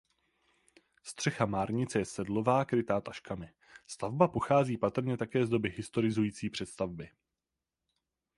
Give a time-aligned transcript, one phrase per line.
[1.03, 3.53] Střecha márnice je sedlová krytá taškami.
[3.87, 7.09] Stavba pochází patrně také z doby historizující přestavby.